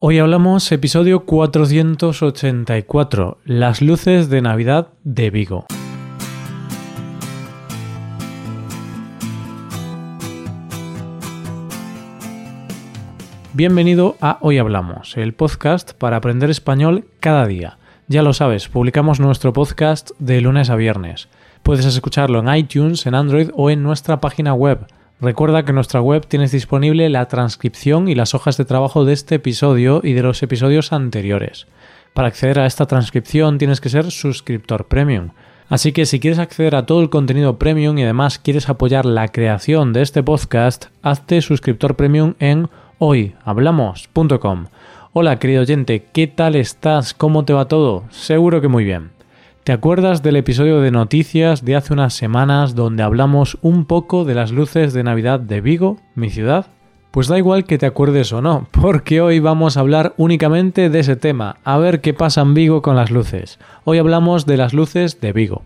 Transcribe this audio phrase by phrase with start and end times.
[0.00, 5.66] Hoy hablamos episodio 484, las luces de Navidad de Vigo.
[13.52, 17.78] Bienvenido a Hoy Hablamos, el podcast para aprender español cada día.
[18.06, 21.28] Ya lo sabes, publicamos nuestro podcast de lunes a viernes.
[21.64, 24.86] Puedes escucharlo en iTunes, en Android o en nuestra página web
[25.20, 29.12] Recuerda que en nuestra web tienes disponible la transcripción y las hojas de trabajo de
[29.12, 31.66] este episodio y de los episodios anteriores.
[32.14, 35.30] Para acceder a esta transcripción tienes que ser suscriptor premium.
[35.68, 39.28] Así que si quieres acceder a todo el contenido premium y además quieres apoyar la
[39.28, 44.66] creación de este podcast, hazte suscriptor premium en hoyhablamos.com.
[45.12, 47.12] Hola querido oyente, ¿qué tal estás?
[47.12, 48.04] ¿Cómo te va todo?
[48.10, 49.17] Seguro que muy bien.
[49.68, 54.34] ¿Te acuerdas del episodio de noticias de hace unas semanas donde hablamos un poco de
[54.34, 56.68] las luces de Navidad de Vigo, mi ciudad?
[57.10, 61.00] Pues da igual que te acuerdes o no, porque hoy vamos a hablar únicamente de
[61.00, 63.58] ese tema, a ver qué pasa en Vigo con las luces.
[63.84, 65.64] Hoy hablamos de las luces de Vigo.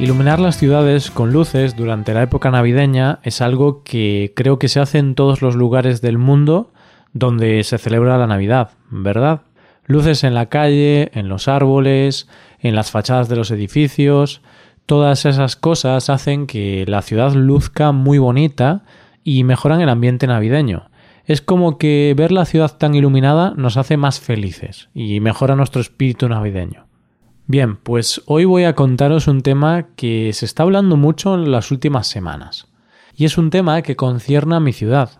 [0.00, 4.80] Iluminar las ciudades con luces durante la época navideña es algo que creo que se
[4.80, 6.72] hace en todos los lugares del mundo
[7.12, 9.42] donde se celebra la Navidad, ¿verdad?
[9.86, 12.28] Luces en la calle, en los árboles,
[12.58, 14.42] en las fachadas de los edificios,
[14.84, 18.82] todas esas cosas hacen que la ciudad luzca muy bonita
[19.22, 20.90] y mejoran el ambiente navideño.
[21.24, 25.80] Es como que ver la ciudad tan iluminada nos hace más felices y mejora nuestro
[25.80, 26.86] espíritu navideño.
[27.46, 31.70] Bien, pues hoy voy a contaros un tema que se está hablando mucho en las
[31.70, 32.68] últimas semanas.
[33.14, 35.10] Y es un tema que concierne a mi ciudad.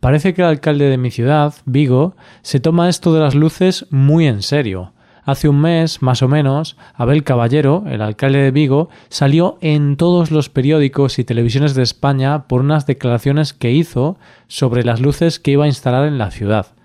[0.00, 4.26] Parece que el alcalde de mi ciudad, Vigo, se toma esto de las luces muy
[4.26, 4.94] en serio.
[5.22, 10.30] Hace un mes, más o menos, Abel Caballero, el alcalde de Vigo, salió en todos
[10.30, 15.50] los periódicos y televisiones de España por unas declaraciones que hizo sobre las luces que
[15.50, 16.75] iba a instalar en la ciudad.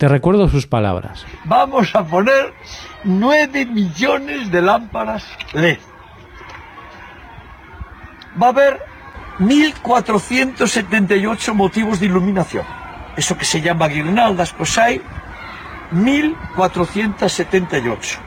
[0.00, 1.24] Te recuerdo sus palabras.
[1.44, 2.54] Vamos a poner
[3.04, 5.76] 9 millones de lámparas LED.
[8.42, 8.80] Va a haber
[9.40, 12.64] 1.478 motivos de iluminación.
[13.14, 15.02] Eso que se llama guirnaldas, pues hay
[15.92, 18.18] 1.478.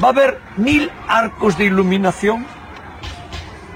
[0.00, 2.46] Va a haber 1.000 arcos de iluminación.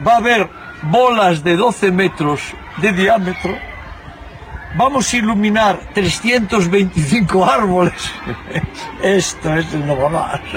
[0.07, 0.49] Va a haber
[0.83, 2.41] bolas de 12 metros
[2.77, 3.72] de diámetro
[4.77, 8.13] vamos a iluminar 325 árboles.
[9.03, 10.41] Esto es más.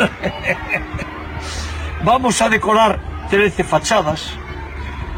[2.04, 3.00] Vamos a decorar
[3.30, 4.32] 13 fachadas.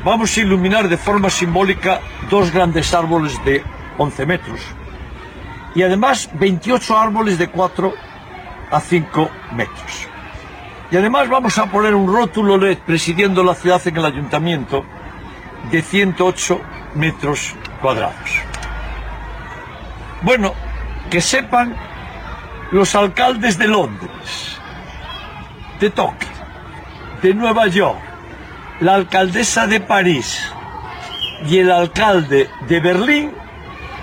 [0.06, 2.00] Vamos a iluminar de forma simbólica
[2.30, 3.64] dos grandes árboles de
[3.98, 4.62] 11 metros.
[5.76, 7.94] Y además 28 árboles de 4
[8.72, 10.08] a 5 metros.
[10.90, 14.86] Y además vamos a poner un rótulo LED presidiendo la ciudad en el ayuntamiento
[15.70, 16.62] de 108
[16.96, 18.57] metros cuadrados.
[20.22, 20.54] Bueno,
[21.10, 21.76] que sepan
[22.72, 24.60] los alcaldes de Londres,
[25.80, 26.30] de Tokio,
[27.22, 28.00] de Nueva York,
[28.82, 30.52] la alcaldesa de París
[31.46, 33.32] y el alcalde de Berlín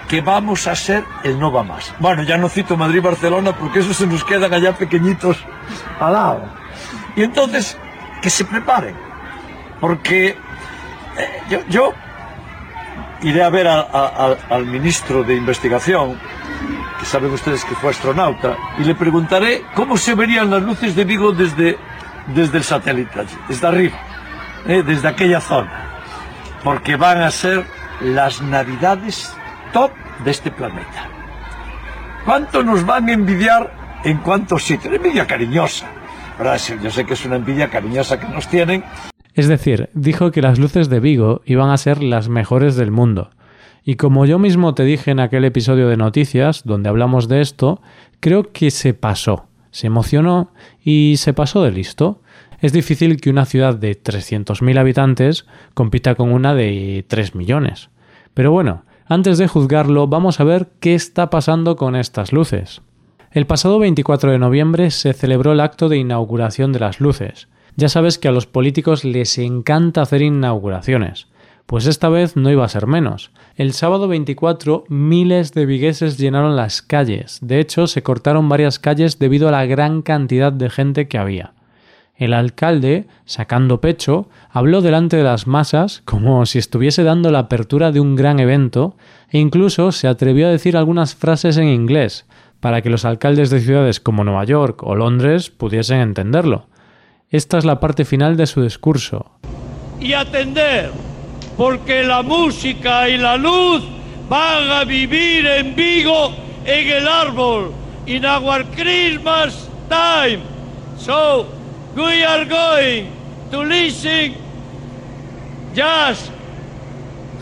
[0.09, 1.93] que vamos a ser el no va más.
[1.99, 5.39] Bueno, ya no cito Madrid Barcelona porque eso se nos quedan allá pequeñitos
[5.99, 6.45] al lado.
[7.17, 7.77] Y entonces,
[8.23, 8.95] que se preparen.
[9.81, 10.37] Porque
[11.17, 11.93] eh, yo
[13.25, 16.19] iré a ver al ministro de Investigación,
[17.01, 21.05] que saben ustedes que fue astronauta, y le preguntaré cómo se verían las luces de
[21.05, 21.79] Vigo desde,
[22.29, 23.97] desde el satélite, desde arriba,
[24.67, 26.01] eh, desde aquella zona,
[26.63, 27.65] porque van a ser
[28.01, 29.34] las navidades
[29.73, 29.91] top
[30.25, 31.09] de este planeta.
[32.25, 34.95] ¿Cuánto nos van a envidiar en cuántos sitios?
[34.95, 35.87] Envidia cariñosa.
[36.83, 38.84] Yo sé que es una envidia cariñosa que nos tienen,
[39.34, 43.31] es decir, dijo que las luces de Vigo iban a ser las mejores del mundo.
[43.84, 47.83] Y como yo mismo te dije en aquel episodio de noticias, donde hablamos de esto,
[48.21, 50.53] creo que se pasó, se emocionó
[50.83, 52.22] y se pasó de listo.
[52.61, 57.91] Es difícil que una ciudad de 300.000 habitantes compita con una de 3 millones.
[58.33, 62.81] Pero bueno, antes de juzgarlo, vamos a ver qué está pasando con estas luces.
[63.33, 67.88] El pasado 24 de noviembre se celebró el acto de inauguración de las luces, ya
[67.88, 71.26] sabes que a los políticos les encanta hacer inauguraciones.
[71.66, 73.30] Pues esta vez no iba a ser menos.
[73.56, 77.38] El sábado 24 miles de vigueses llenaron las calles.
[77.41, 81.54] De hecho, se cortaron varias calles debido a la gran cantidad de gente que había.
[82.16, 87.91] El alcalde, sacando pecho, habló delante de las masas como si estuviese dando la apertura
[87.91, 88.97] de un gran evento
[89.30, 92.24] e incluso se atrevió a decir algunas frases en inglés
[92.60, 96.66] para que los alcaldes de ciudades como Nueva York o Londres pudiesen entenderlo.
[97.34, 99.27] Esta es la parte final de su discurso.
[99.98, 100.92] y atender,
[101.57, 103.83] porque la música y la luz
[104.28, 106.33] van a vivir en Vigo
[106.65, 107.72] en el árbol,
[108.07, 110.45] in our Christmas time.
[110.97, 111.47] So,
[111.97, 113.09] we are going
[113.51, 114.36] to listen
[115.75, 116.31] just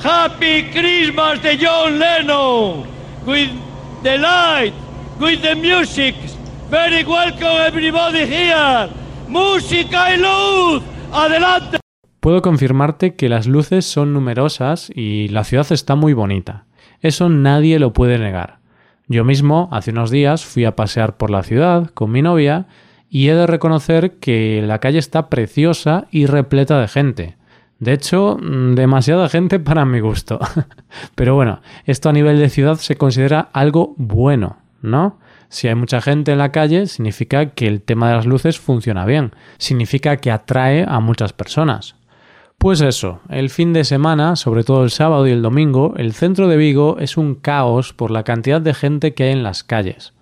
[0.02, 2.86] Happy Christmas de John Lennon
[3.26, 3.50] with
[4.02, 4.72] the light,
[5.20, 6.14] with the music.
[6.70, 9.01] Very welcome everybody here.
[9.32, 10.82] Música y luz.
[11.10, 11.78] Adelante.
[12.20, 16.66] Puedo confirmarte que las luces son numerosas y la ciudad está muy bonita.
[17.00, 18.58] Eso nadie lo puede negar.
[19.08, 22.66] Yo mismo, hace unos días, fui a pasear por la ciudad con mi novia
[23.08, 27.36] y he de reconocer que la calle está preciosa y repleta de gente.
[27.78, 30.40] De hecho, mm, demasiada gente para mi gusto.
[31.14, 35.18] Pero bueno, esto a nivel de ciudad se considera algo bueno, ¿no?
[35.52, 39.04] Si hay mucha gente en la calle, significa que el tema de las luces funciona
[39.04, 41.94] bien, significa que atrae a muchas personas.
[42.56, 46.48] Pues eso, el fin de semana, sobre todo el sábado y el domingo, el centro
[46.48, 50.14] de Vigo es un caos por la cantidad de gente que hay en las calles.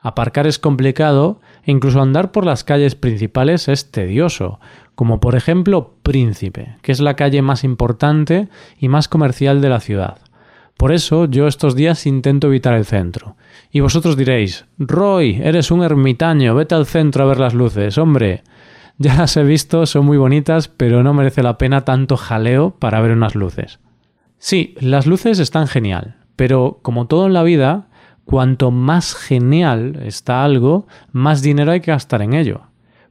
[0.00, 4.58] Aparcar es complicado e incluso andar por las calles principales es tedioso,
[4.94, 8.48] como por ejemplo Príncipe, que es la calle más importante
[8.78, 10.16] y más comercial de la ciudad.
[10.78, 13.34] Por eso yo estos días intento evitar el centro.
[13.72, 18.44] Y vosotros diréis, Roy, eres un ermitaño, vete al centro a ver las luces, hombre.
[18.96, 23.00] Ya las he visto, son muy bonitas, pero no merece la pena tanto jaleo para
[23.00, 23.80] ver unas luces.
[24.38, 27.88] Sí, las luces están genial, pero como todo en la vida,
[28.24, 32.60] cuanto más genial está algo, más dinero hay que gastar en ello.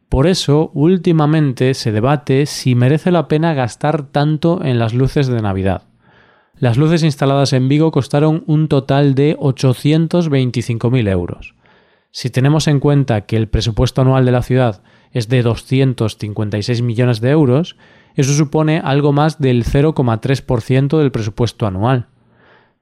[0.08, 5.42] Por eso, últimamente se debate si merece la pena gastar tanto en las luces de
[5.42, 5.84] Navidad.
[6.60, 11.54] Las luces instaladas en Vigo costaron un total de 825.000 euros.
[12.10, 14.82] Si tenemos en cuenta que el presupuesto anual de la ciudad
[15.12, 17.76] es de 256 millones de euros,
[18.16, 22.08] eso supone algo más del 0,3% del presupuesto anual.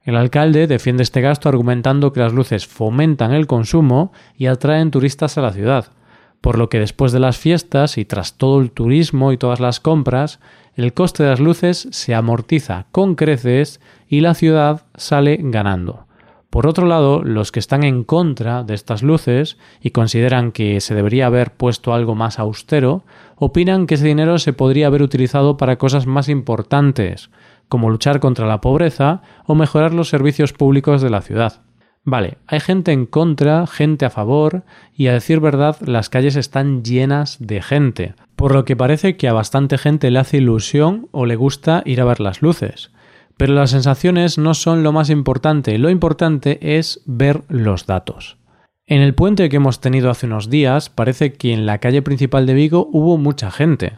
[0.04, 5.38] El alcalde defiende este gasto argumentando que las luces fomentan el consumo y atraen turistas
[5.38, 5.92] a la ciudad,
[6.40, 9.82] por lo que después de las fiestas y tras todo el turismo y todas las
[9.82, 10.40] compras,
[10.76, 16.06] el coste de las luces se amortiza con creces y la ciudad sale ganando.
[16.50, 20.96] Por otro lado, los que están en contra de estas luces y consideran que se
[20.96, 23.04] debería haber puesto algo más austero,
[23.36, 27.30] opinan que ese dinero se podría haber utilizado para cosas más importantes,
[27.68, 31.62] como luchar contra la pobreza o mejorar los servicios públicos de la ciudad.
[32.08, 34.62] Vale, hay gente en contra, gente a favor,
[34.96, 39.28] y a decir verdad, las calles están llenas de gente, por lo que parece que
[39.28, 42.92] a bastante gente le hace ilusión o le gusta ir a ver las luces.
[43.38, 48.38] Pero las sensaciones no son lo más importante, lo importante es ver los datos.
[48.86, 52.46] En el puente que hemos tenido hace unos días parece que en la calle principal
[52.46, 53.94] de Vigo hubo mucha gente.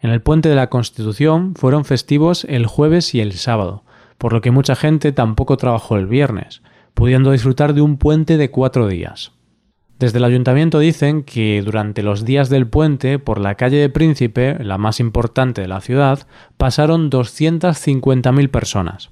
[0.00, 3.82] En el puente de la Constitución fueron festivos el jueves y el sábado,
[4.16, 6.62] por lo que mucha gente tampoco trabajó el viernes,
[6.94, 9.32] pudiendo disfrutar de un puente de cuatro días.
[9.98, 14.56] Desde el ayuntamiento dicen que durante los días del puente, por la calle de Príncipe,
[14.64, 19.10] la más importante de la ciudad, pasaron 250.000 personas.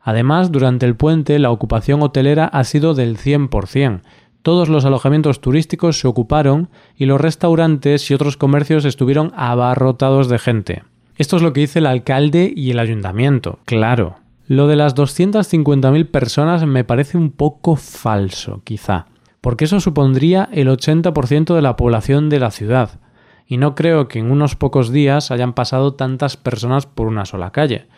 [0.00, 4.00] Además, durante el puente la ocupación hotelera ha sido del 100%.
[4.42, 10.40] Todos los alojamientos turísticos se ocuparon y los restaurantes y otros comercios estuvieron abarrotados de
[10.40, 10.82] gente.
[11.18, 14.16] Esto es lo que dice el alcalde y el ayuntamiento, claro.
[14.52, 19.06] Lo de las 250.000 personas me parece un poco falso, quizá
[19.42, 23.00] porque eso supondría el 80% de la población de la ciudad,
[23.46, 27.50] y no creo que en unos pocos días hayan pasado tantas personas por una sola
[27.50, 27.88] calle.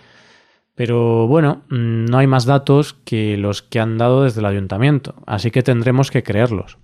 [0.75, 5.17] Pero bueno, mm, no hay más datos que los que han dado desde el ayuntamiento,
[5.27, 6.79] así que tendremos que creerlos.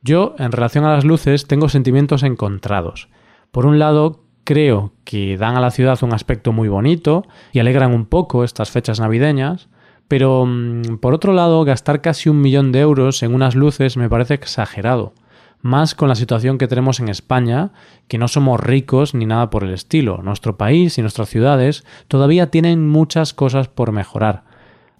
[0.00, 3.08] Yo, en relación a las luces, tengo sentimientos encontrados.
[3.50, 7.92] Por un lado, creo que dan a la ciudad un aspecto muy bonito y alegran
[7.92, 9.68] un poco estas fechas navideñas,
[10.08, 14.08] pero mm, por otro lado, gastar casi un millón de euros en unas luces me
[14.08, 15.12] parece exagerado.
[15.60, 17.72] Más con la situación que tenemos en España,
[18.08, 20.22] que no somos ricos ni nada por el estilo.
[20.22, 24.44] Nuestro país y nuestras ciudades todavía tienen muchas cosas por mejorar.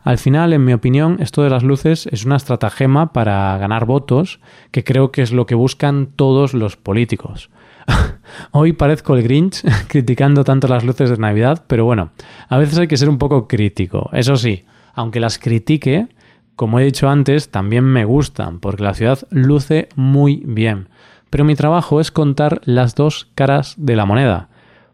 [0.03, 4.41] Al final, en mi opinión, esto de las luces es una estratagema para ganar votos,
[4.73, 7.49] que creo que es lo que buscan todos los políticos.
[8.53, 12.11] Hoy parezco el Grinch criticando tanto las luces de Navidad, pero bueno,
[12.49, 14.11] a veces hay que ser un poco crítico.
[14.13, 14.65] Eso sí,
[14.95, 16.09] aunque las critique,
[16.57, 20.89] como he dicho antes, también me gustan, porque la ciudad luce muy bien.
[21.31, 24.49] Pero mi trabajo es contar las dos caras de la moneda.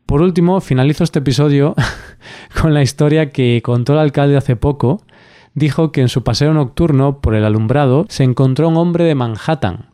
[0.07, 1.75] Por último, finalizo este episodio
[2.61, 5.03] con la historia que contó el alcalde hace poco.
[5.55, 9.94] Dijo que en su paseo nocturno por el alumbrado se encontró un hombre de Manhattan,